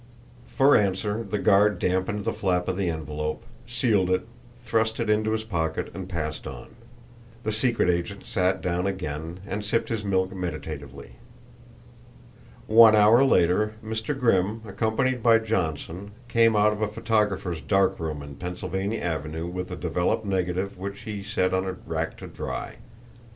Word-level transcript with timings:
For 0.47 0.75
answer 0.75 1.21
the 1.21 1.37
guard 1.37 1.77
dampened 1.77 2.25
the 2.25 2.33
flap 2.33 2.67
of 2.67 2.75
the 2.75 2.89
envelope, 2.89 3.43
sealed 3.67 4.09
it, 4.09 4.25
thrust 4.65 4.99
it 4.99 5.11
into 5.11 5.31
his 5.31 5.43
pocket 5.43 5.91
and 5.93 6.09
passed 6.09 6.47
on. 6.47 6.69
The 7.43 7.51
secret 7.51 7.87
agent 7.87 8.23
sat 8.23 8.63
down 8.63 8.87
again, 8.87 9.41
and 9.45 9.63
sipped 9.63 9.89
his 9.89 10.03
milk 10.03 10.33
meditatively. 10.33 11.17
One 12.65 12.95
hour 12.95 13.23
later 13.23 13.73
Mr. 13.85 14.19
Grimm, 14.19 14.63
accompanied 14.65 15.21
by 15.21 15.37
Johnson, 15.37 16.13
came 16.27 16.55
out 16.55 16.73
of 16.73 16.81
a 16.81 16.87
photographer's 16.87 17.61
dark 17.61 17.99
room 17.99 18.23
in 18.23 18.37
Pennsylvania 18.37 19.01
Avenue 19.01 19.45
with 19.45 19.69
a 19.69 19.75
developed 19.75 20.25
negative 20.25 20.79
which 20.79 21.01
he 21.01 21.21
set 21.21 21.53
on 21.53 21.65
a 21.65 21.73
rack 21.85 22.17
to 22.17 22.25
dry. 22.25 22.77